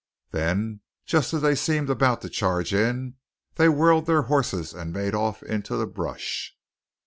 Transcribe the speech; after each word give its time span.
Then 0.31 0.81
just 1.05 1.31
as 1.31 1.43
they 1.43 1.53
seemed 1.53 1.91
about 1.91 2.21
to 2.23 2.27
charge 2.29 2.73
in, 2.73 3.17
they 3.53 3.69
whirled 3.69 4.07
their 4.07 4.23
horses 4.23 4.73
and 4.73 4.91
made 4.91 5.13
off 5.13 5.43
into 5.43 5.75
the 5.75 5.85
brush. 5.85 6.57